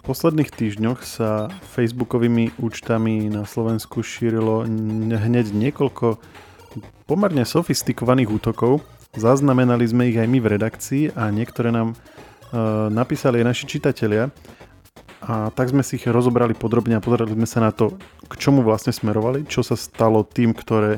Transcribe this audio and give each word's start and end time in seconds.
V 0.00 0.08
posledných 0.08 0.48
týždňoch 0.48 1.04
sa 1.04 1.52
facebookovými 1.76 2.56
účtami 2.56 3.28
na 3.28 3.44
Slovensku 3.44 4.00
šírilo 4.00 4.64
hneď 5.04 5.52
niekoľko 5.52 6.16
pomerne 7.04 7.44
sofistikovaných 7.44 8.32
útokov. 8.32 8.80
Zaznamenali 9.12 9.84
sme 9.84 10.08
ich 10.08 10.16
aj 10.16 10.24
my 10.24 10.38
v 10.40 10.50
redakcii 10.56 11.04
a 11.12 11.28
niektoré 11.28 11.68
nám 11.68 11.92
e, 11.92 11.96
napísali 12.88 13.44
aj 13.44 13.46
naši 13.52 13.64
čitatelia. 13.68 14.32
A 15.20 15.52
tak 15.52 15.68
sme 15.68 15.84
si 15.84 16.00
ich 16.00 16.08
rozobrali 16.08 16.56
podrobne 16.56 16.96
a 16.96 17.04
pozerali 17.04 17.36
sme 17.36 17.44
sa 17.44 17.60
na 17.60 17.68
to, 17.68 18.00
k 18.24 18.32
čomu 18.40 18.64
vlastne 18.64 18.96
smerovali, 18.96 19.44
čo 19.44 19.60
sa 19.60 19.76
stalo 19.76 20.24
tým, 20.24 20.56
ktoré 20.56 20.96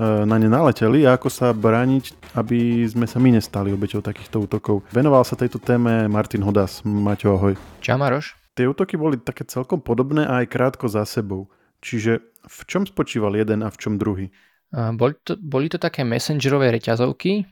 E, 0.00 0.24
na 0.24 0.40
ne 0.40 0.48
naleteli 0.48 1.04
a 1.04 1.20
ako 1.20 1.28
sa 1.28 1.52
brániť, 1.52 2.32
aby 2.32 2.88
sme 2.88 3.04
sa 3.04 3.20
my 3.20 3.36
nestali 3.36 3.68
obeťou 3.68 4.00
takýchto 4.00 4.40
útokov. 4.48 4.80
Venoval 4.96 5.28
sa 5.28 5.36
tejto 5.36 5.60
téme 5.60 6.08
Martin 6.08 6.40
Hodas. 6.40 6.80
Maťo, 6.88 7.36
ahoj. 7.36 7.54
Čau 7.84 8.00
Maroš. 8.00 8.39
Tie 8.60 8.68
útoky 8.68 9.00
boli 9.00 9.16
také 9.16 9.48
celkom 9.48 9.80
podobné 9.80 10.28
a 10.28 10.44
aj 10.44 10.52
krátko 10.52 10.84
za 10.84 11.08
sebou. 11.08 11.48
Čiže 11.80 12.20
v 12.44 12.60
čom 12.68 12.84
spočíval 12.84 13.32
jeden 13.32 13.64
a 13.64 13.72
v 13.72 13.80
čom 13.80 13.96
druhý? 13.96 14.28
Boli 14.68 15.16
to, 15.24 15.40
boli 15.40 15.72
to 15.72 15.80
také 15.80 16.04
messengerové 16.04 16.68
reťazovky, 16.68 17.48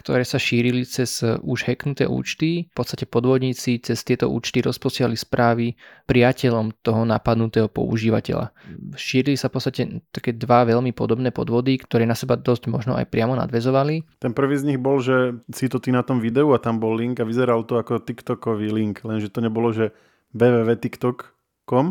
ktoré 0.00 0.24
sa 0.24 0.40
šírili 0.40 0.88
cez 0.88 1.20
e, 1.20 1.36
už 1.44 1.68
hacknuté 1.68 2.08
účty. 2.08 2.72
V 2.72 2.76
podstate 2.80 3.04
podvodníci 3.04 3.84
cez 3.84 4.00
tieto 4.00 4.32
účty 4.32 4.64
rozposiali 4.64 5.12
správy 5.12 5.76
priateľom 6.08 6.80
toho 6.80 7.04
napadnutého 7.04 7.68
používateľa. 7.68 8.48
Šírili 8.96 9.36
sa 9.36 9.52
v 9.52 9.60
podstate 9.60 9.82
také 10.08 10.32
dva 10.32 10.64
veľmi 10.64 10.96
podobné 10.96 11.36
podvody, 11.36 11.76
ktoré 11.84 12.08
na 12.08 12.16
seba 12.16 12.40
dosť 12.40 12.72
možno 12.72 12.96
aj 12.96 13.12
priamo 13.12 13.36
nadvezovali. 13.36 14.24
Ten 14.24 14.32
prvý 14.32 14.56
z 14.56 14.72
nich 14.72 14.80
bol, 14.80 15.04
že 15.04 15.36
si 15.52 15.68
to 15.68 15.76
ty 15.76 15.92
na 15.92 16.00
tom 16.00 16.16
videu 16.16 16.48
a 16.56 16.62
tam 16.64 16.80
bol 16.80 16.96
link 16.96 17.20
a 17.20 17.28
vyzeral 17.28 17.68
to 17.68 17.76
ako 17.76 18.00
TikTokový 18.00 18.72
link, 18.72 19.04
lenže 19.04 19.28
to 19.28 19.44
nebolo, 19.44 19.68
že 19.76 19.92
www.tiktok.com, 20.34 21.86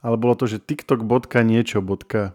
ale 0.00 0.16
bolo 0.16 0.34
to, 0.34 0.48
že 0.48 0.62
tiktok. 0.62 1.04
niečo 1.44 1.84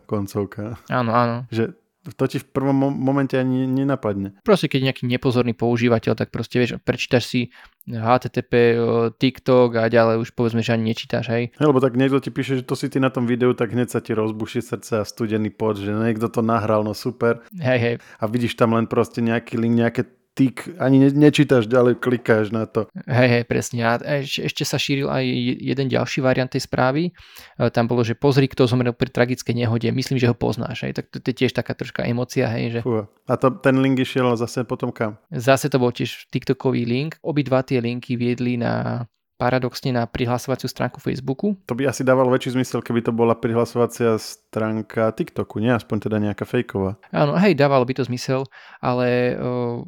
koncovka. 0.06 0.78
Áno, 0.90 1.12
áno. 1.12 1.36
Že 1.50 1.74
to 2.14 2.30
ti 2.30 2.38
v 2.38 2.46
prvom 2.46 2.94
momente 2.94 3.34
ani 3.34 3.66
nenapadne. 3.66 4.38
Proste 4.46 4.70
keď 4.70 4.94
nejaký 4.94 5.10
nepozorný 5.10 5.58
používateľ, 5.58 6.14
tak 6.14 6.30
proste 6.30 6.62
vieš, 6.62 6.78
prečítaš 6.86 7.26
si 7.26 7.42
HTTP, 7.90 8.78
TikTok 9.18 9.82
a 9.82 9.90
ďalej 9.90 10.22
už 10.22 10.38
povedzme, 10.38 10.62
že 10.62 10.78
ani 10.78 10.94
nečítaš, 10.94 11.34
hej. 11.34 11.50
Lebo 11.58 11.82
tak 11.82 11.98
niekto 11.98 12.22
ti 12.22 12.30
píše, 12.30 12.62
že 12.62 12.68
to 12.68 12.78
si 12.78 12.94
ty 12.94 13.02
na 13.02 13.10
tom 13.10 13.26
videu, 13.26 13.58
tak 13.58 13.74
hneď 13.74 13.90
sa 13.90 14.06
ti 14.06 14.14
rozbuší 14.14 14.62
srdce 14.62 15.02
a 15.02 15.08
studený 15.08 15.50
pot, 15.50 15.82
že 15.82 15.90
niekto 15.90 16.30
to 16.30 16.46
nahral, 16.46 16.86
no 16.86 16.94
super. 16.94 17.42
Hej, 17.58 17.80
hej. 17.82 17.96
A 18.22 18.24
vidíš 18.30 18.54
tam 18.54 18.78
len 18.78 18.86
proste 18.86 19.26
nejaký 19.26 19.58
link, 19.58 19.74
nejaké 19.74 20.06
tyk, 20.36 20.68
ani 20.84 21.00
ne, 21.00 21.10
nečítaš 21.16 21.72
ďalej, 21.72 22.04
klikáš 22.04 22.52
na 22.52 22.68
to. 22.68 22.92
Hej, 23.08 23.30
hej, 23.32 23.44
presne. 23.48 23.82
A 23.88 23.96
ešte, 23.98 24.52
ešte 24.52 24.64
sa 24.68 24.76
šíril 24.76 25.08
aj 25.08 25.24
jeden 25.64 25.88
ďalší 25.88 26.20
variant 26.20 26.52
tej 26.52 26.68
správy. 26.68 27.10
E, 27.10 27.72
tam 27.72 27.88
bolo, 27.88 28.04
že 28.04 28.20
pozri, 28.20 28.52
kto 28.52 28.68
zomrel 28.68 28.92
pri 28.92 29.10
tragickej 29.10 29.56
nehode. 29.56 29.88
Myslím, 29.96 30.20
že 30.20 30.28
ho 30.28 30.36
poznáš. 30.36 30.84
Hej. 30.84 31.00
Tak 31.00 31.06
to, 31.08 31.18
to 31.24 31.28
je 31.32 31.36
tiež 31.40 31.56
taká 31.56 31.72
troška 31.72 32.04
emocia. 32.04 32.52
Hej, 32.52 32.66
že... 32.78 32.80
Fú. 32.84 33.08
A 33.08 33.34
to, 33.40 33.56
ten 33.64 33.80
link 33.80 33.98
išiel 33.98 34.36
zase 34.36 34.68
potom 34.68 34.92
kam? 34.92 35.16
Zase 35.32 35.72
to 35.72 35.80
bol 35.80 35.96
tiež 35.96 36.28
TikTokový 36.30 36.84
link. 36.84 37.16
Obidva 37.24 37.64
tie 37.64 37.80
linky 37.80 38.20
viedli 38.20 38.60
na 38.60 39.08
paradoxne 39.36 39.92
na 39.92 40.08
prihlasovaciu 40.08 40.72
stránku 40.72 41.04
Facebooku. 41.04 41.60
To 41.68 41.76
by 41.76 41.92
asi 41.92 42.08
dávalo 42.08 42.32
väčší 42.32 42.56
zmysel, 42.56 42.80
keby 42.80 43.04
to 43.04 43.12
bola 43.12 43.36
prihlasovacia 43.36 44.16
stránka 44.16 45.12
TikToku, 45.12 45.60
nie 45.60 45.76
aspoň 45.76 45.98
teda 46.08 46.18
nejaká 46.24 46.48
fejková. 46.48 46.96
Áno, 47.12 47.36
hej, 47.36 47.54
dávalo 47.56 47.84
by 47.84 48.00
to 48.00 48.08
zmysel, 48.08 48.48
ale 48.80 49.36
uh, 49.36 49.84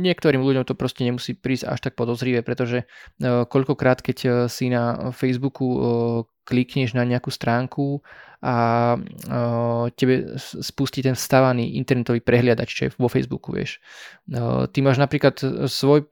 niektorým 0.00 0.40
ľuďom 0.40 0.64
to 0.64 0.72
proste 0.72 1.04
nemusí 1.04 1.36
prísť 1.36 1.68
až 1.68 1.78
tak 1.84 1.94
podozrivé, 2.00 2.40
pretože 2.40 2.88
uh, 2.88 3.44
koľkokrát, 3.44 4.00
keď 4.00 4.18
uh, 4.24 4.32
si 4.48 4.72
na 4.72 5.12
Facebooku 5.12 5.66
uh, 5.66 5.80
klikneš 6.48 6.96
na 6.96 7.04
nejakú 7.04 7.30
stránku 7.30 8.02
a 8.40 8.96
tebe 9.96 10.40
spustí 10.40 11.04
ten 11.04 11.12
vstávaný 11.12 11.76
internetový 11.76 12.24
prehliadač, 12.24 12.68
čo 12.72 12.82
je 12.88 12.90
vo 12.96 13.12
Facebooku, 13.12 13.52
vieš. 13.52 13.84
Ty 14.72 14.78
máš 14.80 14.96
napríklad 14.96 15.36
svoj 15.68 16.08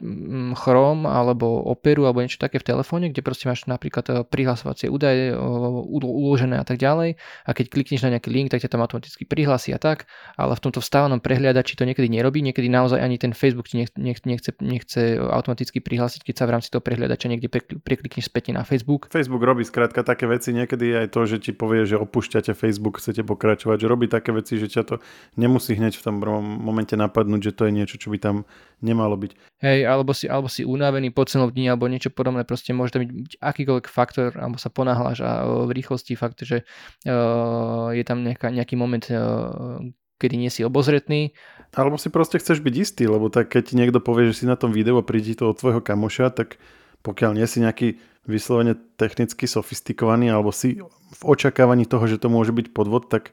Chrome 0.59 1.09
alebo 1.09 1.65
Operu 1.65 2.05
alebo 2.05 2.21
niečo 2.21 2.37
také 2.37 2.61
v 2.61 2.69
telefóne, 2.69 3.09
kde 3.09 3.25
proste 3.25 3.49
máš 3.49 3.65
napríklad 3.65 4.05
e, 4.11 4.13
prihlasovacie 4.27 4.91
údaje 4.91 5.33
uložené 5.39 6.59
a 6.61 6.67
tak 6.67 6.83
ďalej 6.83 7.17
a 7.47 7.51
keď 7.55 7.67
klikneš 7.71 8.05
na 8.05 8.19
nejaký 8.19 8.29
link, 8.29 8.49
tak 8.51 8.61
ťa 8.61 8.75
tam 8.75 8.83
automaticky 8.85 9.25
prihlási 9.25 9.73
a 9.73 9.79
tak, 9.81 10.11
ale 10.35 10.59
v 10.59 10.63
tomto 10.63 10.83
vstávanom 10.83 11.23
prehliadači 11.23 11.79
to 11.79 11.87
niekedy 11.87 12.11
nerobí, 12.11 12.43
niekedy 12.43 12.67
naozaj 12.67 12.99
ani 12.99 13.17
ten 13.17 13.33
Facebook 13.33 13.71
ti 13.71 13.81
nechce, 13.81 13.97
nechce, 14.27 14.51
nechce 14.61 15.01
automaticky 15.17 15.79
prihlásiť, 15.79 16.27
keď 16.27 16.35
sa 16.35 16.45
v 16.45 16.53
rámci 16.59 16.69
toho 16.69 16.83
prehliadača 16.83 17.31
niekde 17.31 17.49
preklikneš 17.83 18.29
späť 18.29 18.51
na 18.53 18.67
Facebook. 18.67 19.09
Facebook 19.15 19.43
robí 19.45 19.63
skrátka 19.63 20.03
také 20.03 20.27
veci, 20.27 20.51
niekedy 20.53 21.07
aj 21.07 21.07
to, 21.15 21.21
že 21.25 21.37
ti 21.39 21.53
povie, 21.55 21.87
že 21.87 21.97
opúšťate 22.19 22.51
Facebook, 22.59 22.99
chcete 22.99 23.23
pokračovať, 23.23 23.79
že 23.79 23.87
robí 23.87 24.11
také 24.11 24.35
veci, 24.35 24.59
že 24.59 24.67
ťa 24.67 24.83
to 24.83 24.95
nemusí 25.39 25.79
hneď 25.79 25.95
v 25.95 26.03
tom 26.03 26.19
momente 26.43 26.99
napadnúť, 26.99 27.41
že 27.47 27.53
to 27.55 27.71
je 27.71 27.73
niečo, 27.79 27.95
čo 27.95 28.11
by 28.11 28.19
tam 28.19 28.43
nemalo 28.83 29.15
byť. 29.15 29.39
Hej, 29.63 29.87
alebo 29.87 30.11
si, 30.11 30.27
alebo 30.27 30.51
si 30.51 30.67
unavený 30.67 31.15
po 31.15 31.23
celom 31.31 31.55
dni, 31.55 31.71
alebo 31.71 31.87
niečo 31.87 32.11
podobné, 32.11 32.43
proste 32.43 32.75
môže 32.75 32.99
to 32.99 33.07
byť 33.07 33.39
akýkoľvek 33.39 33.87
faktor, 33.87 34.35
alebo 34.35 34.59
sa 34.59 34.67
ponáhľaš 34.67 35.19
a 35.23 35.31
v 35.47 35.71
rýchlosti 35.71 36.19
fakt, 36.19 36.43
že 36.43 36.67
uh, 37.07 37.95
je 37.95 38.03
tam 38.03 38.27
nejaká, 38.27 38.51
nejaký 38.51 38.75
moment, 38.75 39.07
uh, 39.15 39.79
kedy 40.19 40.35
nie 40.35 40.51
si 40.51 40.67
obozretný. 40.67 41.31
Alebo 41.79 41.95
si 41.95 42.11
proste 42.11 42.43
chceš 42.43 42.59
byť 42.59 42.75
istý, 42.75 43.07
lebo 43.07 43.31
tak 43.31 43.55
keď 43.55 43.63
ti 43.71 43.75
niekto 43.79 44.03
povie, 44.03 44.35
že 44.35 44.43
si 44.43 44.45
na 44.51 44.59
tom 44.59 44.75
videu 44.75 44.99
a 44.99 45.07
príde 45.07 45.39
to 45.39 45.55
od 45.55 45.59
tvojho 45.63 45.79
kamoša, 45.79 46.35
tak 46.35 46.59
pokiaľ 47.03 47.39
nie 47.39 47.47
si 47.47 47.63
nejaký 47.63 47.99
vyslovene 48.29 48.77
technicky 49.01 49.49
sofistikovaný 49.49 50.29
alebo 50.29 50.53
si 50.53 50.79
v 51.09 51.23
očakávaní 51.25 51.89
toho, 51.89 52.05
že 52.05 52.21
to 52.21 52.29
môže 52.29 52.53
byť 52.53 52.77
podvod, 52.77 53.09
tak 53.09 53.33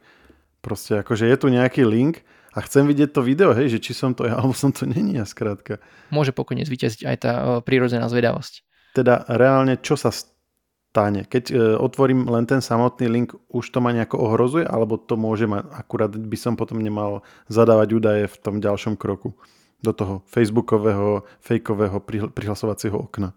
proste 0.64 1.04
akože 1.04 1.28
je 1.28 1.38
tu 1.38 1.48
nejaký 1.52 1.84
link 1.84 2.24
a 2.56 2.64
chcem 2.64 2.88
vidieť 2.88 3.12
to 3.12 3.22
video, 3.22 3.52
hej, 3.52 3.68
že 3.78 3.84
či 3.84 3.92
som 3.92 4.16
to 4.16 4.24
ja, 4.24 4.34
alebo 4.40 4.56
som 4.56 4.72
to 4.72 4.88
není 4.88 5.20
ja 5.20 5.28
skrátka. 5.28 5.84
Môže 6.10 6.32
pokojne 6.32 6.64
zvíťaziť 6.64 7.02
aj 7.04 7.18
tá 7.20 7.32
prírodzená 7.62 8.08
zvedavosť. 8.08 8.64
Teda 8.96 9.28
reálne 9.28 9.76
čo 9.76 10.00
sa 10.00 10.16
stane? 10.16 11.28
Keď 11.28 11.44
e, 11.52 11.56
otvorím 11.76 12.32
len 12.32 12.48
ten 12.48 12.64
samotný 12.64 13.12
link, 13.12 13.36
už 13.52 13.68
to 13.68 13.84
ma 13.84 13.92
nejako 13.92 14.24
ohrozuje, 14.32 14.64
alebo 14.64 14.96
to 14.96 15.20
môže 15.20 15.44
mať, 15.52 15.68
akurát 15.76 16.16
by 16.16 16.38
som 16.40 16.56
potom 16.56 16.80
nemal 16.80 17.28
zadávať 17.52 17.90
údaje 17.92 18.24
v 18.32 18.38
tom 18.40 18.64
ďalšom 18.64 18.96
kroku 18.96 19.36
do 19.84 19.92
toho 19.92 20.24
facebookového, 20.32 21.28
fejkového 21.44 22.00
prihlasovacieho 22.32 22.96
okna. 22.96 23.36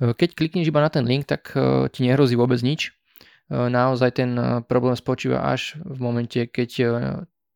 Keď 0.00 0.32
klikneš 0.32 0.72
iba 0.72 0.80
na 0.80 0.88
ten 0.88 1.04
link, 1.04 1.28
tak 1.28 1.52
e, 1.52 1.92
ti 1.92 2.08
nehrozí 2.08 2.32
vôbec 2.32 2.56
nič. 2.64 2.88
E, 2.88 2.90
naozaj 3.52 4.16
ten 4.16 4.32
problém 4.64 4.96
spočíva 4.96 5.44
až 5.44 5.76
v 5.84 5.98
momente, 6.00 6.48
keď 6.48 6.70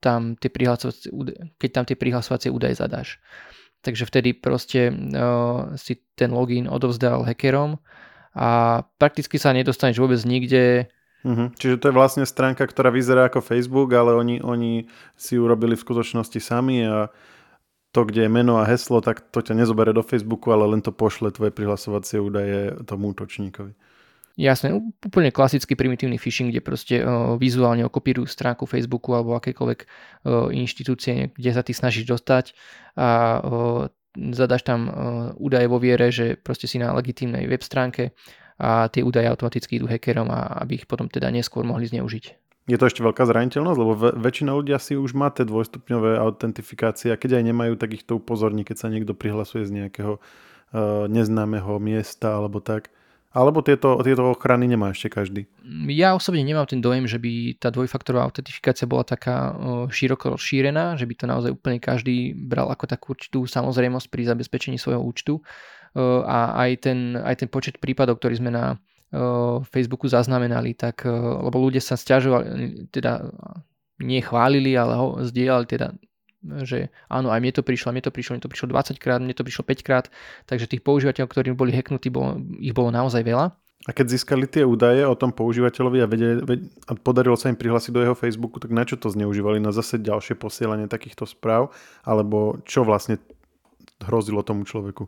tam 0.04 0.36
tie 0.36 0.52
prihlasovacie, 0.52 1.08
keď 1.56 1.70
tam 1.72 1.84
tie 1.88 1.96
prihlasovacie 1.96 2.52
údaje 2.52 2.76
zadáš. 2.76 3.16
Takže 3.84 4.08
vtedy 4.08 4.32
proste 4.32 4.88
si 5.76 5.92
ten 6.16 6.32
login 6.32 6.68
odovzdal 6.68 7.20
hackerom 7.24 7.80
a 8.32 8.80
prakticky 8.96 9.38
sa 9.38 9.52
nedostaneš 9.52 10.00
vôbec 10.00 10.20
nikde. 10.24 10.88
Uh-huh. 11.24 11.48
Čiže 11.56 11.80
to 11.80 11.88
je 11.88 11.96
vlastne 11.96 12.24
stránka, 12.28 12.68
ktorá 12.68 12.92
vyzerá 12.92 13.32
ako 13.32 13.40
Facebook, 13.40 13.92
ale 13.96 14.12
oni, 14.12 14.44
oni 14.44 14.90
si 15.16 15.40
urobili 15.40 15.72
v 15.72 15.84
skutočnosti 15.84 16.36
sami 16.42 16.84
a 16.84 17.08
to, 17.94 18.02
kde 18.02 18.26
je 18.26 18.30
meno 18.30 18.58
a 18.58 18.66
heslo, 18.66 18.98
tak 18.98 19.22
to 19.30 19.38
ťa 19.38 19.54
nezobere 19.54 19.94
do 19.94 20.02
Facebooku, 20.02 20.50
ale 20.50 20.66
len 20.66 20.82
to 20.82 20.90
pošle 20.90 21.30
tvoje 21.30 21.54
prihlasovacie 21.54 22.18
údaje 22.18 22.74
tomu 22.82 23.14
útočníkovi. 23.14 23.70
Jasné, 24.34 24.74
úplne 24.74 25.30
klasický 25.30 25.78
primitívny 25.78 26.18
phishing, 26.18 26.50
kde 26.50 26.58
proste 26.58 26.98
uh, 26.98 27.38
vizuálne 27.38 27.86
okopírujú 27.86 28.26
stránku 28.26 28.66
Facebooku 28.66 29.14
alebo 29.14 29.38
akékoľvek 29.38 29.80
uh, 29.86 30.50
inštitúcie, 30.50 31.30
kde 31.38 31.50
sa 31.54 31.62
ty 31.62 31.70
snažíš 31.70 32.10
dostať 32.10 32.50
a 32.98 33.38
uh, 33.38 33.86
zadaš 34.34 34.66
tam 34.66 34.90
uh, 34.90 34.94
údaje 35.38 35.70
vo 35.70 35.78
viere, 35.78 36.10
že 36.10 36.34
proste 36.34 36.66
si 36.66 36.82
na 36.82 36.90
legitímnej 36.90 37.46
web 37.46 37.62
stránke 37.62 38.10
a 38.58 38.90
tie 38.90 39.06
údaje 39.06 39.30
automaticky 39.30 39.78
idú 39.78 39.86
hackerom 39.86 40.26
a 40.34 40.66
aby 40.66 40.82
ich 40.82 40.86
potom 40.90 41.06
teda 41.06 41.30
neskôr 41.30 41.62
mohli 41.62 41.86
zneužiť. 41.86 42.43
Je 42.64 42.80
to 42.80 42.88
ešte 42.88 43.04
veľká 43.04 43.28
zraniteľnosť, 43.28 43.78
lebo 43.78 43.92
väčšina 44.16 44.56
ľudia 44.56 44.80
si 44.80 44.96
už 44.96 45.12
má 45.12 45.28
tie 45.28 45.44
dvojstupňové 45.44 46.16
autentifikácie 46.16 47.12
a 47.12 47.20
keď 47.20 47.40
aj 47.40 47.44
nemajú, 47.52 47.76
tak 47.76 47.92
ich 47.92 48.08
to 48.08 48.16
upozorní, 48.16 48.64
keď 48.64 48.76
sa 48.80 48.88
niekto 48.88 49.12
prihlasuje 49.12 49.68
z 49.68 49.84
nejakého 49.84 50.16
uh, 50.16 51.04
neznámeho 51.04 51.76
miesta 51.76 52.32
alebo 52.32 52.64
tak. 52.64 52.88
Alebo 53.34 53.66
tieto, 53.66 53.98
tieto 54.00 54.30
ochrany 54.30 54.70
nemá 54.70 54.94
ešte 54.94 55.10
každý? 55.10 55.50
Ja 55.90 56.14
osobne 56.14 56.46
nemám 56.46 56.70
ten 56.70 56.78
dojem, 56.78 57.04
že 57.04 57.18
by 57.18 57.58
tá 57.58 57.68
dvojfaktorová 57.74 58.30
autentifikácia 58.30 58.88
bola 58.88 59.04
taká 59.04 59.52
uh, 59.52 59.52
široko 59.92 60.32
rozšírená, 60.32 60.96
že 60.96 61.04
by 61.04 61.14
to 61.20 61.26
naozaj 61.28 61.50
úplne 61.52 61.82
každý 61.82 62.32
bral 62.32 62.72
ako 62.72 62.88
takú 62.88 63.12
určitú 63.12 63.44
samozrejmosť 63.44 64.06
pri 64.08 64.22
zabezpečení 64.30 64.80
svojho 64.80 65.04
účtu. 65.04 65.44
Uh, 65.92 66.24
a 66.24 66.64
aj 66.64 66.88
ten, 66.88 67.18
aj 67.20 67.44
ten 67.44 67.48
počet 67.52 67.76
prípadov, 67.76 68.22
ktorý 68.22 68.40
sme 68.40 68.54
na 68.54 68.80
Facebooku 69.70 70.10
zaznamenali, 70.10 70.74
tak, 70.74 71.06
lebo 71.06 71.56
ľudia 71.62 71.78
sa 71.78 71.94
stiažovali, 71.94 72.90
teda 72.90 73.30
nie 74.02 74.18
chválili, 74.18 74.74
ale 74.74 74.98
ho 74.98 75.06
zdieľali 75.22 75.66
teda 75.70 75.94
že 76.44 76.92
áno, 77.08 77.32
aj 77.32 77.40
mne 77.40 77.56
to 77.56 77.64
prišlo, 77.64 77.88
mne 77.88 78.04
to 78.04 78.12
prišlo, 78.12 78.36
mne 78.36 78.44
to 78.44 78.52
prišlo 78.52 78.68
20 78.68 79.00
krát, 79.00 79.20
mne 79.24 79.32
to 79.32 79.48
prišlo 79.48 79.64
5 79.64 79.80
krát, 79.80 80.12
takže 80.44 80.68
tých 80.68 80.84
používateľov, 80.84 81.32
ktorí 81.32 81.56
boli 81.56 81.72
hacknutí, 81.72 82.12
bolo, 82.12 82.36
ich 82.60 82.76
bolo 82.76 82.92
naozaj 82.92 83.24
veľa. 83.24 83.56
A 83.84 83.92
keď 83.92 84.16
získali 84.16 84.48
tie 84.48 84.64
údaje 84.64 85.04
o 85.04 85.12
tom 85.12 85.28
používateľovi 85.28 85.98
a, 86.00 86.08
vedeli, 86.08 86.40
a 86.88 86.92
podarilo 86.96 87.36
sa 87.36 87.52
im 87.52 87.56
prihlásiť 87.56 87.92
do 87.92 88.00
jeho 88.00 88.16
Facebooku, 88.16 88.56
tak 88.56 88.72
na 88.72 88.84
čo 88.88 88.96
to 88.96 89.12
zneužívali? 89.12 89.60
Na 89.60 89.76
zase 89.76 90.00
ďalšie 90.00 90.40
posielanie 90.40 90.88
takýchto 90.88 91.28
správ? 91.28 91.68
Alebo 92.00 92.64
čo 92.64 92.80
vlastne 92.80 93.20
hrozilo 94.00 94.40
tomu 94.40 94.64
človeku? 94.64 95.04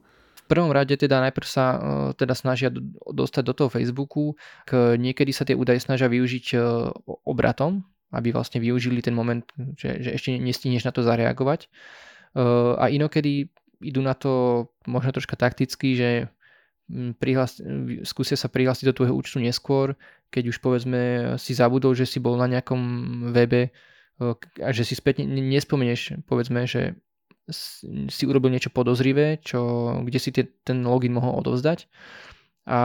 Prvom 0.47 0.71
rade 0.71 0.95
teda 0.95 1.19
najprv 1.27 1.47
sa 1.47 1.67
uh, 1.75 1.79
teda 2.15 2.35
snažia 2.39 2.71
dostať 3.11 3.43
do 3.43 3.55
toho 3.55 3.71
Facebooku, 3.71 4.39
niekedy 4.73 5.35
sa 5.35 5.43
tie 5.43 5.59
údaje 5.59 5.83
snažia 5.83 6.07
využiť 6.07 6.47
uh, 6.55 6.91
obratom, 7.27 7.83
aby 8.15 8.31
vlastne 8.31 8.63
využili 8.63 9.03
ten 9.03 9.13
moment, 9.13 9.43
že, 9.75 9.99
že 9.99 10.11
ešte 10.15 10.39
nestihneš 10.39 10.87
na 10.87 10.95
to 10.95 11.03
zareagovať. 11.03 11.67
Uh, 12.37 12.79
a 12.79 12.89
inokedy 12.89 13.51
idú 13.83 14.01
na 14.01 14.15
to 14.17 14.67
možno 14.89 15.13
troška 15.13 15.37
takticky, 15.37 15.99
že 15.99 16.11
prihlas, 17.19 17.59
skúsia 18.07 18.39
sa 18.39 18.47
prihlásiť 18.47 18.89
do 18.89 18.97
tvojho 19.03 19.15
účtu 19.19 19.43
neskôr, 19.43 19.99
keď 20.31 20.55
už 20.55 20.63
povedzme 20.63 21.35
si 21.37 21.53
zabudol, 21.53 21.99
že 21.99 22.07
si 22.07 22.23
bol 22.23 22.39
na 22.39 22.47
nejakom 22.47 22.81
webe 23.35 23.75
a 24.63 24.71
že 24.73 24.87
si 24.87 24.95
späť 24.97 25.27
nespomenieš, 25.27 26.25
povedzme, 26.25 26.65
že 26.65 26.97
si 28.11 28.23
urobil 28.27 28.51
niečo 28.51 28.75
podozrivé, 28.75 29.39
čo, 29.43 29.93
kde 30.03 30.19
si 30.19 30.31
tie, 30.35 30.51
ten 30.67 30.83
login 30.83 31.15
mohol 31.15 31.39
odovzdať 31.39 31.87
a 32.67 32.81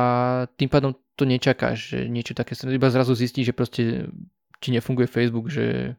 tým 0.61 0.69
pádom 0.69 0.93
to 1.17 1.25
nečakáš, 1.25 1.97
že 1.97 1.99
niečo 2.05 2.37
také, 2.37 2.53
iba 2.69 2.93
zrazu 2.93 3.17
zistí, 3.17 3.41
že 3.41 3.57
proste 3.57 4.13
ti 4.61 4.69
nefunguje 4.69 5.09
Facebook, 5.09 5.49
že 5.49 5.97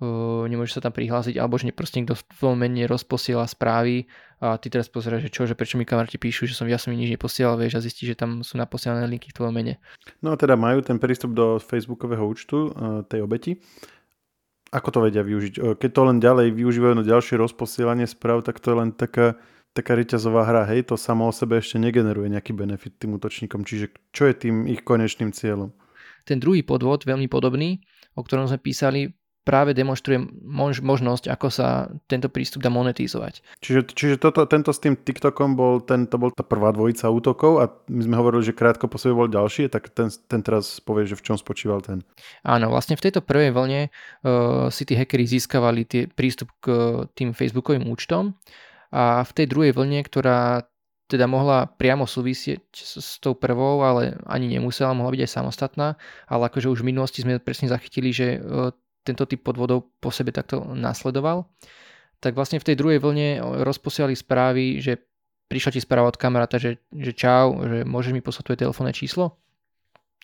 uh, 0.00 0.48
nemôžeš 0.48 0.80
sa 0.80 0.84
tam 0.88 0.96
prihlásiť, 0.96 1.36
alebo 1.36 1.60
že 1.60 1.68
proste 1.76 2.00
niekto 2.00 2.16
v 2.16 2.24
tvojom 2.40 2.56
mene 2.56 2.88
rozposiela 2.88 3.44
správy 3.44 4.08
a 4.40 4.56
ty 4.56 4.72
teraz 4.72 4.88
pozeráš, 4.88 5.28
že 5.28 5.30
čo, 5.30 5.44
že 5.44 5.52
prečo 5.52 5.76
mi 5.76 5.84
kamaráti 5.84 6.16
píšu, 6.16 6.48
že 6.48 6.56
som 6.56 6.64
ja 6.64 6.80
som 6.80 6.96
nič 6.96 7.12
neposielal, 7.12 7.60
vieš, 7.60 7.76
a 7.76 7.84
zistí, 7.84 8.08
že 8.08 8.16
tam 8.16 8.40
sú 8.40 8.56
naposielané 8.56 9.04
linky 9.04 9.28
v 9.28 9.36
tvojom 9.36 9.52
mene. 9.52 9.76
No 10.24 10.32
a 10.32 10.40
teda 10.40 10.56
majú 10.56 10.80
ten 10.80 10.96
prístup 10.96 11.36
do 11.36 11.60
Facebookového 11.60 12.24
účtu 12.24 12.72
uh, 12.72 13.04
tej 13.04 13.28
obeti 13.28 13.60
ako 14.68 14.88
to 14.92 14.98
vedia 15.08 15.24
využiť? 15.24 15.80
Keď 15.80 15.90
to 15.90 16.02
len 16.04 16.18
ďalej 16.20 16.52
využívajú 16.52 16.94
na 16.98 17.04
ďalšie 17.04 17.40
rozposielanie 17.40 18.04
správ, 18.04 18.44
tak 18.44 18.60
to 18.60 18.72
je 18.72 18.76
len 18.76 18.90
taká, 18.92 19.40
taká 19.72 19.96
reťazová 19.96 20.44
hra. 20.44 20.68
Hej, 20.68 20.92
to 20.92 21.00
samo 21.00 21.28
o 21.28 21.32
sebe 21.32 21.60
ešte 21.60 21.80
negeneruje 21.80 22.28
nejaký 22.28 22.52
benefit 22.52 23.00
tým 23.00 23.16
útočníkom. 23.16 23.64
Čiže 23.64 23.96
čo 24.12 24.28
je 24.28 24.34
tým 24.36 24.68
ich 24.68 24.84
konečným 24.84 25.32
cieľom? 25.32 25.72
Ten 26.28 26.36
druhý 26.36 26.60
podvod, 26.60 27.08
veľmi 27.08 27.26
podobný, 27.32 27.80
o 28.12 28.20
ktorom 28.20 28.48
sme 28.48 28.60
písali, 28.60 29.08
práve 29.48 29.72
demonstruje 29.72 30.20
mož, 30.44 30.84
možnosť, 30.84 31.32
ako 31.32 31.48
sa 31.48 31.88
tento 32.04 32.28
prístup 32.28 32.60
dá 32.60 32.68
monetizovať. 32.68 33.40
Čiže, 33.64 33.80
čiže 33.96 34.14
toto, 34.20 34.44
tento 34.44 34.68
s 34.68 34.84
tým 34.84 34.92
TikTokom 34.92 35.56
bol, 35.56 35.80
ten, 35.80 36.04
to 36.04 36.20
bol 36.20 36.28
tá 36.28 36.44
prvá 36.44 36.68
dvojica 36.76 37.08
útokov 37.08 37.64
a 37.64 37.72
my 37.88 38.04
sme 38.04 38.20
hovorili, 38.20 38.44
že 38.44 38.52
krátko 38.52 38.92
po 38.92 39.00
sebe 39.00 39.16
bol 39.16 39.32
ďalší, 39.32 39.72
tak 39.72 39.88
ten, 39.88 40.12
ten 40.28 40.44
teraz 40.44 40.84
povie, 40.84 41.08
že 41.08 41.16
v 41.16 41.32
čom 41.32 41.40
spočíval 41.40 41.80
ten. 41.80 42.04
Áno, 42.44 42.68
vlastne 42.68 43.00
v 43.00 43.08
tejto 43.08 43.24
prvej 43.24 43.56
vlne 43.56 43.88
uh, 43.88 44.68
si 44.68 44.84
tí 44.84 44.92
hackeri 44.92 45.24
získavali 45.24 45.88
tie, 45.88 46.02
prístup 46.12 46.52
k 46.60 46.68
tým 47.16 47.32
Facebookovým 47.32 47.88
účtom 47.88 48.36
a 48.92 49.24
v 49.24 49.32
tej 49.32 49.48
druhej 49.48 49.72
vlne, 49.72 50.04
ktorá 50.04 50.68
teda 51.08 51.24
mohla 51.24 51.64
priamo 51.64 52.04
súvisieť 52.04 52.68
s, 52.76 53.00
s 53.00 53.10
tou 53.16 53.32
prvou, 53.32 53.80
ale 53.80 54.20
ani 54.28 54.52
nemusela, 54.52 54.92
mohla 54.92 55.16
byť 55.16 55.24
aj 55.24 55.32
samostatná, 55.40 55.88
ale 56.28 56.52
akože 56.52 56.68
už 56.68 56.84
v 56.84 56.92
minulosti 56.92 57.24
sme 57.24 57.40
presne 57.40 57.72
zachytili, 57.72 58.12
že 58.12 58.36
uh, 58.36 58.76
tento 59.08 59.24
typ 59.24 59.40
podvodov 59.40 59.88
po 59.98 60.12
sebe 60.12 60.30
takto 60.30 60.62
nasledoval, 60.76 61.48
tak 62.20 62.34
vlastne 62.34 62.60
v 62.60 62.66
tej 62.68 62.76
druhej 62.76 62.98
vlne 63.00 63.40
rozposiali 63.64 64.12
správy, 64.12 64.82
že 64.82 65.00
prišla 65.48 65.74
ti 65.74 65.80
správa 65.80 66.12
od 66.12 66.20
kamaráta, 66.20 66.60
že, 66.60 66.82
že 66.92 67.16
čau, 67.16 67.56
že 67.64 67.88
môžeš 67.88 68.12
mi 68.12 68.20
poslať 68.20 68.44
tvoje 68.44 68.62
telefónne 68.68 68.92
číslo? 68.92 69.40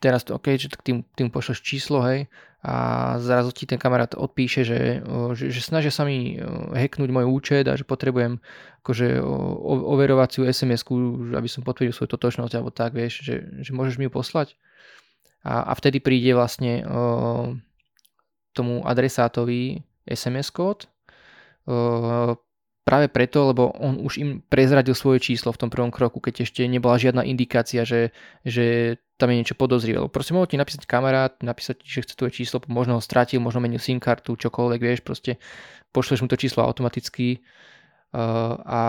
Teraz 0.03 0.27
to 0.27 0.37
OK, 0.37 0.59
že 0.59 0.69
tým, 0.85 1.07
tým 1.17 1.33
pošleš 1.33 1.65
číslo, 1.65 2.05
hej, 2.05 2.29
a 2.65 2.75
zrazu 3.21 3.53
ti 3.53 3.69
ten 3.69 3.77
kamarát 3.77 4.17
odpíše, 4.17 4.65
že, 4.65 5.05
že, 5.37 5.53
že 5.53 5.61
snažia 5.61 5.93
sa 5.93 6.09
mi 6.09 6.41
hacknúť 6.73 7.13
môj 7.13 7.29
účet 7.29 7.69
a 7.69 7.77
že 7.77 7.85
potrebujem 7.85 8.41
akože 8.81 9.21
overovaciu 9.93 10.49
SMS-ku, 10.49 11.29
aby 11.37 11.45
som 11.45 11.61
potvrdil 11.61 11.93
svoju 11.93 12.17
totočnosť 12.17 12.53
alebo 12.57 12.73
tak, 12.73 12.97
vieš, 12.97 13.21
že, 13.21 13.45
že 13.61 13.71
môžeš 13.77 14.01
mi 14.01 14.09
ju 14.09 14.13
poslať. 14.17 14.57
A, 15.45 15.61
a 15.69 15.73
vtedy 15.77 16.01
príde 16.01 16.33
vlastne 16.33 16.89
tomu 18.55 18.87
adresátovi 18.87 19.83
SMS 20.07 20.55
kód. 20.55 20.87
Práve 22.85 23.09
preto, 23.09 23.49
lebo 23.49 23.73
on 23.81 23.97
už 23.97 24.21
im 24.21 24.31
prezradil 24.45 24.93
svoje 24.93 25.33
číslo 25.33 25.57
v 25.57 25.61
tom 25.65 25.71
prvom 25.73 25.89
kroku, 25.89 26.21
keď 26.21 26.45
ešte 26.45 26.69
nebola 26.69 27.01
žiadna 27.01 27.25
indikácia, 27.25 27.81
že, 27.81 28.13
že 28.45 28.97
tam 29.17 29.33
je 29.33 29.41
niečo 29.41 29.57
podozrivé. 29.57 30.05
Proste 30.13 30.37
mohol 30.37 30.53
ti 30.53 30.61
napísať 30.61 30.85
kamarát, 30.85 31.33
napísať, 31.41 31.81
že 31.81 32.05
chce 32.05 32.13
tvoje 32.13 32.45
číslo, 32.45 32.61
možno 32.69 33.01
ho 33.01 33.03
stratil, 33.03 33.41
možno 33.41 33.65
menil 33.65 33.81
SIM 33.81 33.97
kartu, 33.97 34.37
čokoľvek, 34.37 34.81
vieš, 34.85 35.01
proste 35.01 35.41
pošleš 35.97 36.21
mu 36.21 36.29
to 36.29 36.37
číslo 36.37 36.61
automaticky 36.61 37.41
a, 38.13 38.83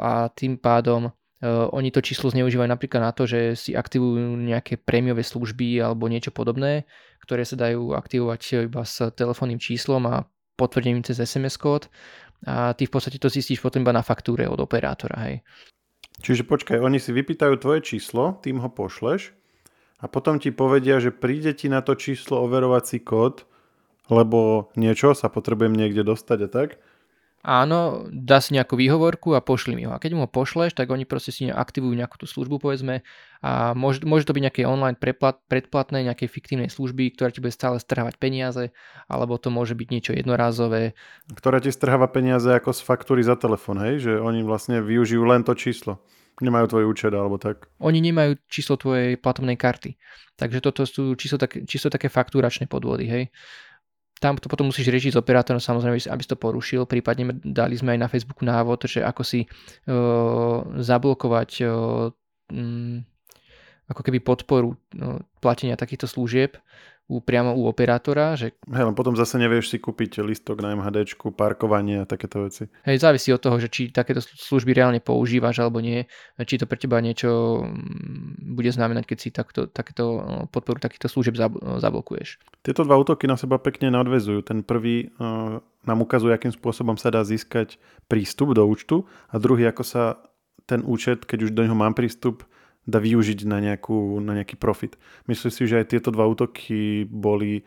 a 0.00 0.10
tým 0.32 0.56
pádom 0.56 1.12
oni 1.42 1.90
to 1.90 1.98
číslo 1.98 2.30
zneužívajú 2.30 2.70
napríklad 2.70 3.02
na 3.02 3.10
to, 3.10 3.26
že 3.26 3.58
si 3.58 3.70
aktivujú 3.74 4.38
nejaké 4.38 4.78
prémiové 4.78 5.26
služby 5.26 5.82
alebo 5.82 6.06
niečo 6.06 6.30
podobné, 6.30 6.86
ktoré 7.26 7.42
sa 7.42 7.58
dajú 7.58 7.98
aktivovať 7.98 8.70
iba 8.70 8.86
s 8.86 9.02
telefónnym 9.18 9.58
číslom 9.58 10.06
a 10.06 10.30
potvrdením 10.54 11.02
cez 11.02 11.18
SMS 11.18 11.58
kód 11.58 11.90
a 12.46 12.74
ty 12.78 12.86
v 12.86 12.92
podstate 12.94 13.18
to 13.18 13.26
zistíš 13.26 13.58
potom 13.58 13.82
iba 13.82 13.90
na 13.90 14.06
faktúre 14.06 14.46
od 14.46 14.58
operátora. 14.62 15.18
Hej. 15.26 15.42
Čiže 16.22 16.46
počkaj, 16.46 16.78
oni 16.78 17.02
si 17.02 17.10
vypýtajú 17.10 17.58
tvoje 17.58 17.82
číslo, 17.82 18.38
tým 18.38 18.62
ho 18.62 18.70
pošleš 18.70 19.34
a 19.98 20.06
potom 20.06 20.38
ti 20.38 20.54
povedia, 20.54 21.02
že 21.02 21.10
príde 21.10 21.50
ti 21.58 21.66
na 21.66 21.82
to 21.82 21.98
číslo 21.98 22.38
overovací 22.46 23.02
kód, 23.02 23.46
lebo 24.06 24.70
niečo 24.78 25.14
sa 25.18 25.26
potrebujem 25.26 25.74
niekde 25.74 26.06
dostať 26.06 26.38
a 26.46 26.48
tak 26.50 26.68
áno, 27.42 28.06
dá 28.08 28.38
si 28.38 28.54
nejakú 28.54 28.78
výhovorku 28.78 29.34
a 29.34 29.42
pošli 29.42 29.74
mi 29.74 29.82
ho. 29.84 29.92
A 29.92 29.98
keď 29.98 30.14
mu 30.14 30.24
ho 30.24 30.30
pošleš, 30.30 30.78
tak 30.78 30.94
oni 30.94 31.02
proste 31.02 31.34
si 31.34 31.50
aktivujú 31.50 31.90
nejakú 31.90 32.14
tú 32.22 32.26
službu, 32.30 32.62
povedzme, 32.62 33.02
a 33.42 33.74
môže, 33.74 34.06
môže 34.06 34.30
to 34.30 34.34
byť 34.38 34.42
nejaké 34.46 34.62
online 34.62 34.94
preplat, 34.94 35.42
predplatné, 35.50 36.06
nejaké 36.06 36.30
fiktívnej 36.30 36.70
služby, 36.70 37.18
ktorá 37.18 37.34
ti 37.34 37.42
bude 37.42 37.50
stále 37.50 37.82
strhávať 37.82 38.14
peniaze, 38.22 38.70
alebo 39.10 39.34
to 39.42 39.50
môže 39.50 39.74
byť 39.74 39.88
niečo 39.90 40.12
jednorázové. 40.14 40.94
Ktorá 41.34 41.58
ti 41.58 41.74
strháva 41.74 42.06
peniaze 42.06 42.46
ako 42.54 42.70
z 42.70 42.80
faktúry 42.86 43.26
za 43.26 43.34
telefón, 43.34 43.82
hej? 43.82 43.98
Že 43.98 44.12
oni 44.22 44.40
vlastne 44.46 44.78
využijú 44.78 45.26
len 45.26 45.42
to 45.42 45.58
číslo. 45.58 45.98
Nemajú 46.40 46.78
tvoj 46.78 46.84
účet 46.88 47.12
alebo 47.12 47.36
tak. 47.36 47.68
Oni 47.82 48.00
nemajú 48.00 48.40
číslo 48.48 48.80
tvojej 48.80 49.20
platobnej 49.20 49.58
karty. 49.58 50.00
Takže 50.38 50.64
toto 50.64 50.88
sú 50.88 51.12
čisto, 51.18 51.36
tak, 51.36 51.60
čisto 51.68 51.92
také 51.92 52.08
faktúračné 52.08 52.70
podvody, 52.70 53.04
hej 53.04 53.24
tam 54.22 54.38
to 54.38 54.46
potom 54.46 54.70
musíš 54.70 54.86
riešiť 54.86 55.18
s 55.18 55.20
operátorom, 55.20 55.58
samozrejme, 55.58 55.98
aby 55.98 56.22
si 56.22 56.30
to 56.30 56.38
porušil. 56.38 56.86
Prípadne 56.86 57.34
dali 57.42 57.74
sme 57.74 57.98
aj 57.98 58.00
na 58.06 58.08
Facebooku 58.08 58.46
návod, 58.46 58.86
že 58.86 59.02
ako 59.02 59.26
si 59.26 59.42
uh, 59.42 60.62
zablokovať 60.78 61.50
uh, 61.66 62.06
um, 62.54 63.02
ako 63.90 64.00
keby 64.06 64.22
podporu 64.22 64.78
uh, 64.78 65.18
platenia 65.42 65.74
takýchto 65.74 66.06
služieb 66.06 66.54
u, 67.12 67.20
priamo 67.20 67.52
u 67.52 67.68
operátora. 67.68 68.32
Že... 68.32 68.56
Hej, 68.72 68.84
len 68.88 68.96
potom 68.96 69.12
zase 69.12 69.36
nevieš 69.36 69.68
si 69.68 69.76
kúpiť 69.76 70.24
listok 70.24 70.64
na 70.64 70.72
MHD, 70.72 71.12
parkovanie 71.36 72.02
a 72.02 72.08
takéto 72.08 72.48
veci. 72.48 72.72
Hej, 72.88 73.04
závisí 73.04 73.28
od 73.28 73.44
toho, 73.44 73.60
že 73.60 73.68
či 73.68 73.92
takéto 73.92 74.24
služby 74.24 74.72
reálne 74.72 75.04
používaš 75.04 75.60
alebo 75.60 75.84
nie, 75.84 76.08
či 76.40 76.56
to 76.56 76.64
pre 76.64 76.80
teba 76.80 77.04
niečo 77.04 77.62
mm, 77.68 78.56
bude 78.56 78.72
znamenať, 78.72 79.04
keď 79.04 79.18
si 79.20 79.28
takto, 79.28 79.68
takéto 79.68 80.04
no, 80.24 80.38
podporu 80.48 80.80
takýchto 80.80 81.12
služieb 81.12 81.36
zablokuješ. 81.78 82.40
Tieto 82.64 82.88
dva 82.88 82.96
útoky 82.96 83.28
na 83.28 83.36
seba 83.36 83.60
pekne 83.60 83.92
nadvezujú. 83.92 84.40
Ten 84.46 84.64
prvý 84.64 85.12
uh, 85.18 85.60
nám 85.84 85.98
ukazuje, 86.00 86.32
akým 86.32 86.54
spôsobom 86.54 86.96
sa 86.96 87.12
dá 87.12 87.26
získať 87.26 87.76
prístup 88.06 88.54
do 88.56 88.64
účtu 88.64 89.04
a 89.28 89.36
druhý, 89.36 89.68
ako 89.68 89.82
sa 89.84 90.22
ten 90.64 90.80
účet, 90.86 91.26
keď 91.26 91.50
už 91.50 91.54
do 91.54 91.66
neho 91.66 91.74
mám 91.74 91.92
prístup, 91.92 92.46
dá 92.82 92.98
využiť 92.98 93.46
na, 93.46 93.62
nejakú, 93.62 94.18
na 94.18 94.42
nejaký 94.42 94.58
profit. 94.58 94.98
Myslím 95.30 95.52
si, 95.54 95.62
že 95.70 95.78
aj 95.78 95.90
tieto 95.94 96.10
dva 96.10 96.26
útoky 96.26 97.06
boli 97.06 97.62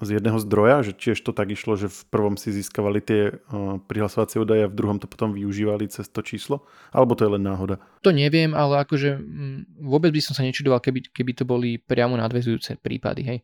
z 0.00 0.16
jedného 0.16 0.38
zdroja, 0.40 0.86
že 0.86 0.96
tiež 0.96 1.18
to 1.20 1.34
tak 1.34 1.52
išlo, 1.52 1.76
že 1.76 1.90
v 1.90 2.00
prvom 2.08 2.38
si 2.38 2.54
získavali 2.54 3.04
tie 3.04 3.36
uh, 3.36 3.76
prihlasovacie 3.84 4.40
údaje 4.40 4.64
a 4.64 4.70
v 4.70 4.78
druhom 4.78 4.96
to 4.96 5.10
potom 5.10 5.34
využívali 5.34 5.90
cez 5.92 6.08
to 6.08 6.24
číslo? 6.24 6.64
Alebo 6.94 7.12
to 7.18 7.26
je 7.26 7.34
len 7.36 7.42
náhoda? 7.44 7.82
To 8.00 8.14
neviem, 8.14 8.56
ale 8.56 8.80
akože 8.86 9.18
m, 9.18 9.66
vôbec 9.82 10.14
by 10.14 10.22
som 10.24 10.32
sa 10.32 10.46
nečudoval, 10.46 10.80
keby, 10.80 11.10
keby 11.10 11.32
to 11.36 11.44
boli 11.44 11.76
priamo 11.76 12.16
nadvezujúce 12.16 12.80
prípady. 12.80 13.22
Hej. 13.28 13.38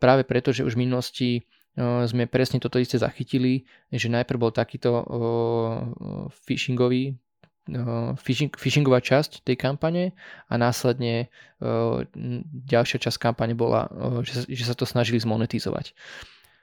Práve 0.00 0.26
preto, 0.26 0.50
že 0.50 0.66
už 0.66 0.74
v 0.74 0.82
minulosti 0.88 1.30
uh, 1.78 2.02
sme 2.08 2.26
presne 2.26 2.58
toto 2.58 2.82
isté 2.82 2.98
zachytili, 2.98 3.62
že 3.92 4.10
najprv 4.10 4.42
bol 4.42 4.50
takýto 4.50 5.06
phishingový 6.48 7.14
phishing, 8.18 8.50
phishingová 8.54 8.98
časť 8.98 9.46
tej 9.46 9.54
kampane 9.54 10.18
a 10.50 10.54
následne 10.58 11.30
ďalšia 12.66 12.98
časť 12.98 13.18
kampane 13.22 13.54
bola, 13.54 13.86
sa, 14.26 14.42
že 14.48 14.64
sa 14.66 14.74
to 14.74 14.82
snažili 14.82 15.22
zmonetizovať. 15.22 15.94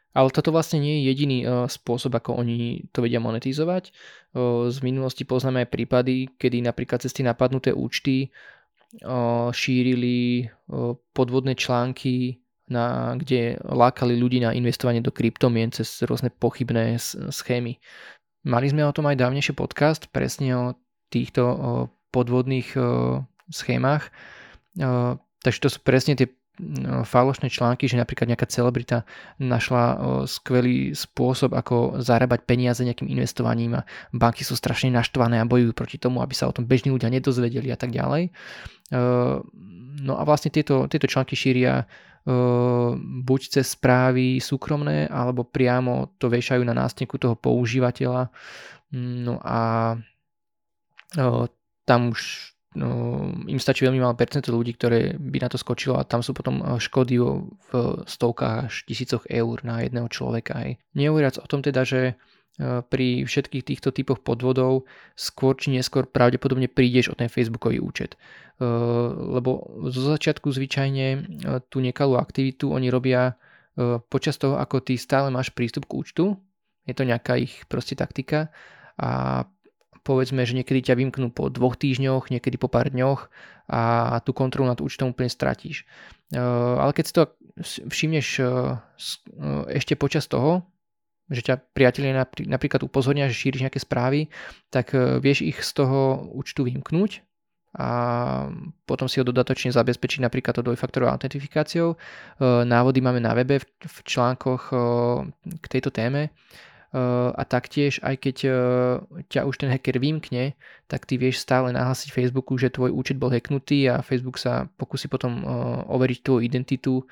Ale 0.09 0.33
toto 0.33 0.49
vlastne 0.49 0.81
nie 0.81 0.99
je 0.99 1.13
jediný 1.13 1.37
spôsob, 1.69 2.17
ako 2.17 2.41
oni 2.41 2.89
to 2.89 3.05
vedia 3.05 3.21
monetizovať. 3.21 3.93
Z 4.67 4.77
minulosti 4.81 5.21
poznáme 5.21 5.63
aj 5.63 5.69
prípady, 5.69 6.33
kedy 6.33 6.65
napríklad 6.65 7.05
cez 7.05 7.13
tie 7.13 7.21
napadnuté 7.21 7.69
účty 7.69 8.33
šírili 9.53 10.49
podvodné 11.13 11.53
články, 11.53 12.41
na, 12.69 13.17
kde 13.17 13.57
lákali 13.65 14.17
ľudí 14.17 14.41
na 14.41 14.53
investovanie 14.53 15.01
do 15.01 15.13
kryptomien 15.13 15.69
cez 15.69 16.01
rôzne 16.05 16.33
pochybné 16.33 16.97
schémy. 17.29 17.77
Mali 18.45 18.65
sme 18.69 18.85
o 18.85 18.93
tom 18.93 19.09
aj 19.09 19.17
dávnejšie 19.17 19.53
podcast, 19.53 20.09
presne 20.09 20.53
o 20.57 20.65
týchto 21.09 21.43
podvodných 22.09 22.73
schémach. 23.49 24.09
Takže 25.43 25.59
to 25.59 25.69
sú 25.69 25.79
presne 25.81 26.13
tie 26.15 26.27
falošné 27.07 27.47
články, 27.47 27.87
že 27.87 27.95
napríklad 27.95 28.27
nejaká 28.27 28.43
celebrita 28.51 29.07
našla 29.39 29.95
skvelý 30.27 30.91
spôsob, 30.91 31.55
ako 31.55 32.03
zarábať 32.03 32.43
peniaze 32.43 32.83
nejakým 32.83 33.07
investovaním 33.07 33.79
a 33.79 33.87
banky 34.11 34.43
sú 34.43 34.59
strašne 34.59 34.91
naštvané 34.91 35.39
a 35.39 35.47
bojujú 35.47 35.71
proti 35.71 35.95
tomu, 35.95 36.19
aby 36.19 36.35
sa 36.35 36.51
o 36.51 36.55
tom 36.55 36.67
bežní 36.67 36.91
ľudia 36.91 37.07
nedozvedeli 37.07 37.71
a 37.71 37.79
tak 37.79 37.95
ďalej. 37.95 38.35
No 40.03 40.13
a 40.19 40.21
vlastne 40.27 40.51
tieto, 40.51 40.91
tieto 40.91 41.07
články 41.07 41.39
šíria 41.39 41.87
buď 42.99 43.41
cez 43.55 43.79
správy 43.79 44.43
súkromné, 44.43 45.07
alebo 45.07 45.47
priamo 45.47 46.11
to 46.19 46.27
vešajú 46.27 46.67
na 46.67 46.75
nástenku 46.75 47.15
toho 47.15 47.39
používateľa. 47.39 48.35
No 48.99 49.39
a 49.39 49.95
tam 51.85 52.13
už 52.13 52.53
no, 52.75 52.89
im 53.49 53.57
stačí 53.57 53.85
veľmi 53.85 53.97
malé 53.97 54.13
percento 54.13 54.53
ľudí, 54.53 54.77
ktoré 54.77 55.17
by 55.17 55.37
na 55.41 55.49
to 55.49 55.57
skočilo 55.57 55.97
a 55.97 56.05
tam 56.05 56.21
sú 56.21 56.37
potom 56.37 56.61
eh, 56.61 56.77
škody 56.77 57.17
v 57.17 57.71
stovkách 58.05 58.69
až 58.69 58.73
tisícoch 58.85 59.25
eur 59.25 59.57
na 59.65 59.81
jedného 59.81 60.05
človeka. 60.11 60.61
Hej. 60.61 60.77
Nehovoriac 60.93 61.41
o 61.41 61.47
tom 61.49 61.65
teda, 61.65 61.81
že 61.81 62.13
eh, 62.13 62.81
pri 62.85 63.25
všetkých 63.25 63.63
týchto 63.65 63.89
typoch 63.89 64.21
podvodov 64.21 64.85
skôr 65.17 65.57
či 65.57 65.73
neskôr 65.73 66.05
pravdepodobne 66.05 66.69
prídeš 66.69 67.09
o 67.09 67.17
ten 67.17 67.31
facebookový 67.31 67.81
účet. 67.81 68.13
Eh, 68.13 68.65
lebo 69.17 69.81
zo 69.89 70.13
začiatku 70.13 70.53
zvyčajne 70.53 71.07
tú 71.73 71.81
nekalú 71.81 72.19
aktivitu 72.21 72.69
oni 72.69 72.89
robia 72.93 73.33
počas 74.11 74.35
toho, 74.35 74.59
ako 74.59 74.83
ty 74.83 74.99
stále 74.99 75.31
máš 75.31 75.55
prístup 75.55 75.87
k 75.87 75.95
účtu. 75.95 76.25
Je 76.83 76.91
to 76.91 77.07
nejaká 77.07 77.39
ich 77.39 77.63
proste 77.71 77.95
taktika 77.95 78.51
a 78.99 79.47
povedzme, 80.09 80.41
že 80.41 80.57
niekedy 80.57 80.89
ťa 80.89 80.97
vymknú 80.97 81.29
po 81.29 81.53
dvoch 81.53 81.77
týždňoch, 81.77 82.33
niekedy 82.33 82.57
po 82.57 82.65
pár 82.65 82.89
dňoch 82.89 83.29
a 83.69 84.17
tú 84.25 84.33
kontrolu 84.33 84.65
nad 84.65 84.81
účtom 84.81 85.13
úplne 85.13 85.29
stratíš. 85.29 85.85
E, 86.33 86.41
ale 86.41 86.89
keď 86.97 87.05
si 87.05 87.13
to 87.13 87.23
všimneš 87.85 88.27
e, 88.41 88.43
e, 88.43 88.49
ešte 89.77 89.93
počas 89.93 90.25
toho, 90.25 90.65
že 91.29 91.45
ťa 91.45 91.61
priatelia 91.77 92.25
napríklad 92.25 92.81
upozornia, 92.81 93.29
že 93.29 93.37
šíriš 93.37 93.61
nejaké 93.61 93.77
správy, 93.77 94.33
tak 94.73 94.97
vieš 95.21 95.45
ich 95.45 95.61
z 95.61 95.77
toho 95.77 96.25
účtu 96.33 96.65
vymknúť 96.65 97.21
a 97.77 97.89
potom 98.89 99.05
si 99.05 99.21
ho 99.21 99.29
dodatočne 99.29 99.69
zabezpečiť 99.69 100.25
napríklad 100.25 100.57
to 100.57 100.65
dvojfaktorovou 100.65 101.13
autentifikáciou. 101.13 102.01
Návody 102.41 102.97
máme 103.05 103.21
na 103.21 103.37
webe 103.37 103.61
v 103.61 103.97
článkoch 104.09 104.73
k 105.45 105.65
tejto 105.69 105.93
téme 105.93 106.33
a 107.37 107.43
taktiež 107.45 108.01
aj 108.01 108.15
keď 108.17 108.37
e, 108.49 108.51
ťa 109.29 109.45
už 109.45 109.61
ten 109.61 109.69
hacker 109.69 110.01
vymkne, 110.01 110.57
tak 110.89 111.05
ty 111.05 111.21
vieš 111.21 111.45
stále 111.45 111.69
nahlásiť 111.69 112.09
Facebooku, 112.09 112.57
že 112.57 112.73
tvoj 112.73 112.89
účet 112.89 113.21
bol 113.21 113.29
hacknutý 113.29 113.85
a 113.85 114.01
Facebook 114.01 114.41
sa 114.41 114.65
pokusí 114.73 115.05
potom 115.05 115.37
e, 115.37 115.43
overiť 115.85 116.19
tvoju 116.25 116.41
identitu. 116.41 117.05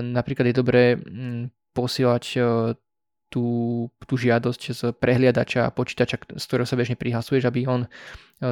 Napríklad 0.00 0.48
je 0.48 0.56
dobré 0.56 0.84
posielať 1.76 2.24
tú, 3.28 3.46
tú 4.08 4.14
žiadosť 4.16 4.62
z 4.72 4.80
prehliadača 4.96 5.68
a 5.68 5.74
počítača, 5.76 6.40
z 6.40 6.44
ktorého 6.48 6.64
sa 6.64 6.72
bežne 6.72 6.96
prihlasuješ, 6.96 7.44
aby 7.44 7.68
on 7.68 7.84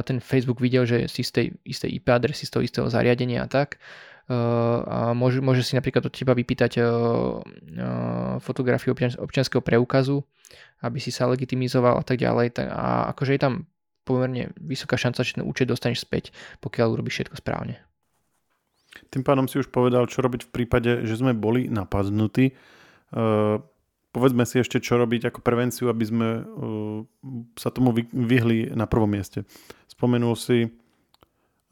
ten 0.05 0.21
Facebook 0.21 0.61
videl, 0.61 0.85
že 0.85 1.09
si 1.09 1.25
z 1.25 1.31
tej 1.33 1.47
istej 1.65 1.89
IP 1.97 2.07
adresy, 2.13 2.45
z 2.45 2.53
toho 2.53 2.63
istého 2.63 2.85
zariadenia 2.85 3.43
a 3.43 3.49
tak 3.49 3.81
a 4.29 5.13
môže, 5.13 5.37
môže 5.37 5.61
si 5.61 5.77
napríklad 5.77 6.09
od 6.09 6.13
teba 6.13 6.33
vypýtať 6.33 6.81
fotografiu 8.41 8.97
občianského 8.97 9.61
preukazu, 9.61 10.25
aby 10.81 10.97
si 10.97 11.13
sa 11.13 11.29
legitimizoval 11.29 12.01
a 12.01 12.03
tak 12.05 12.17
ďalej. 12.17 12.57
A 12.69 13.13
akože 13.13 13.37
je 13.37 13.41
tam 13.41 13.53
pomerne 14.01 14.53
vysoká 14.57 14.97
šanca, 14.97 15.21
že 15.25 15.37
ten 15.37 15.45
účet 15.45 15.69
dostaneš 15.69 16.05
späť, 16.05 16.33
pokiaľ 16.61 16.87
urobíš 16.97 17.21
všetko 17.21 17.37
správne. 17.37 17.81
Tým 19.13 19.21
pádom 19.25 19.45
si 19.45 19.59
už 19.59 19.69
povedal, 19.69 20.07
čo 20.07 20.23
robiť 20.23 20.49
v 20.49 20.53
prípade, 20.53 21.05
že 21.05 21.19
sme 21.19 21.33
boli 21.33 21.67
napadnutí. 21.67 22.55
Uh, 23.13 23.59
povedzme 24.15 24.47
si 24.47 24.63
ešte, 24.63 24.79
čo 24.79 24.95
robiť 24.95 25.27
ako 25.27 25.43
prevenciu, 25.43 25.91
aby 25.91 26.05
sme 26.07 26.27
sa 27.59 27.67
tomu 27.67 27.91
vyhli 28.13 28.71
na 28.71 28.87
prvom 28.87 29.11
mieste. 29.11 29.43
Spomenul 29.91 30.39
si 30.39 30.71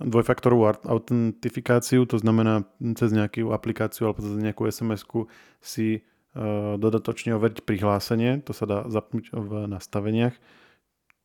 dvojfaktorovú 0.03 0.83
autentifikáciu, 0.83 2.03
to 2.05 2.19
znamená 2.19 2.67
cez 2.99 3.09
nejakú 3.15 3.49
aplikáciu 3.55 4.11
alebo 4.11 4.19
cez 4.21 4.35
nejakú 4.37 4.67
SMS-ku 4.67 5.31
si 5.63 6.03
uh, 6.03 6.75
dodatočne 6.75 7.33
overiť 7.33 7.63
prihlásenie, 7.63 8.43
to 8.43 8.51
sa 8.51 8.67
dá 8.67 8.77
zapnúť 8.91 9.31
v 9.31 9.51
nastaveniach. 9.71 10.35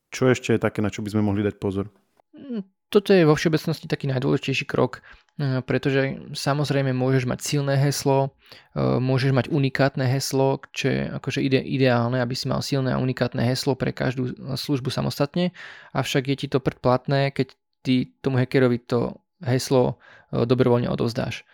Čo 0.08 0.32
ešte 0.32 0.56
je 0.56 0.62
také, 0.62 0.80
na 0.80 0.88
čo 0.88 1.04
by 1.04 1.12
sme 1.12 1.22
mohli 1.26 1.44
dať 1.44 1.60
pozor? 1.60 1.92
Mm, 2.32 2.64
toto 2.88 3.12
je 3.12 3.28
vo 3.28 3.36
všeobecnosti 3.36 3.84
taký 3.84 4.08
najdôležitejší 4.08 4.64
krok, 4.64 5.04
e, 5.36 5.60
pretože 5.60 6.16
samozrejme 6.32 6.96
môžeš 6.96 7.28
mať 7.28 7.44
silné 7.44 7.76
heslo, 7.76 8.32
e, 8.72 8.80
môžeš 8.80 9.36
mať 9.36 9.46
unikátne 9.52 10.08
heslo, 10.08 10.64
čo 10.72 10.88
je 10.88 11.00
akože 11.12 11.44
ide, 11.44 11.60
ideálne, 11.60 12.16
aby 12.24 12.32
si 12.32 12.48
mal 12.48 12.64
silné 12.64 12.96
a 12.96 13.02
unikátne 13.02 13.44
heslo 13.44 13.76
pre 13.76 13.92
každú 13.92 14.32
službu 14.56 14.88
samostatne, 14.88 15.52
avšak 15.92 16.32
je 16.32 16.36
ti 16.40 16.46
to 16.48 16.64
predplatné, 16.64 17.28
keď 17.36 17.52
ty 17.82 18.10
tomu 18.20 18.38
hackerovi 18.38 18.78
to 18.82 19.18
heslo 19.42 19.96
e, 20.30 20.44
dobrovoľne 20.44 20.90
odovzdáš. 20.90 21.46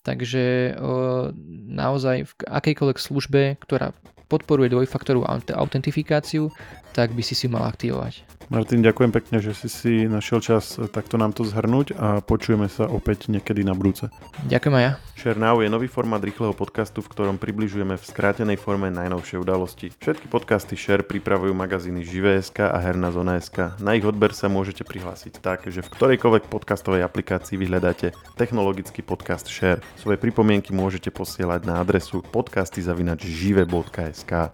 Takže 0.00 0.44
e, 0.44 0.72
naozaj 1.70 2.16
v 2.24 2.32
akejkoľvek 2.48 2.98
službe, 2.98 3.42
ktorá 3.60 3.92
podporuje 4.30 4.70
dvojfaktorovú 4.70 5.26
autentifikáciu, 5.50 6.54
tak 6.94 7.10
by 7.10 7.22
si 7.26 7.34
si 7.34 7.50
mal 7.50 7.66
aktivovať. 7.66 8.30
Martin, 8.50 8.82
ďakujem 8.82 9.14
pekne, 9.14 9.38
že 9.38 9.54
si 9.54 9.70
si 9.70 9.92
našiel 10.10 10.42
čas 10.42 10.74
takto 10.90 11.14
nám 11.14 11.30
to 11.30 11.46
zhrnúť 11.46 11.94
a 11.94 12.18
počujeme 12.18 12.66
sa 12.66 12.90
opäť 12.90 13.30
niekedy 13.30 13.62
na 13.62 13.78
budúce. 13.78 14.10
Ďakujem 14.50 14.74
aj 14.74 14.82
ja. 14.82 14.92
Share 15.14 15.38
Now 15.38 15.62
je 15.62 15.70
nový 15.70 15.86
formát 15.86 16.18
rýchleho 16.18 16.50
podcastu, 16.50 16.98
v 16.98 17.14
ktorom 17.14 17.38
približujeme 17.38 17.94
v 17.94 18.02
skrátenej 18.02 18.58
forme 18.58 18.90
najnovšie 18.90 19.38
udalosti. 19.38 19.94
Všetky 20.02 20.26
podcasty 20.26 20.74
Share 20.74 21.06
pripravujú 21.06 21.54
magazíny 21.54 22.02
Živé.sk 22.02 22.66
a 22.66 22.74
Herná 22.82 23.14
zona.sk. 23.14 23.78
Na 23.78 23.94
ich 23.94 24.02
odber 24.02 24.34
sa 24.34 24.50
môžete 24.50 24.82
prihlásiť 24.82 25.38
tak, 25.38 25.70
že 25.70 25.86
v 25.86 25.92
ktorejkoľvek 25.94 26.50
podcastovej 26.50 27.06
aplikácii 27.06 27.54
vyhľadáte 27.54 28.16
technologický 28.34 29.06
podcast 29.06 29.46
Share. 29.46 29.78
Svoje 29.94 30.18
pripomienky 30.18 30.74
môžete 30.74 31.14
posielať 31.14 31.70
na 31.70 31.78
adresu 31.78 32.18
ska 34.20 34.48